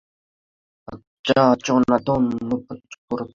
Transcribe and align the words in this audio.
আচ্ছা, 0.87 1.39
শোনার 1.65 2.01
জন্য 2.07 2.29
ধন্যবাদ, 2.39 2.77
শুভরাত্রি। 2.93 3.29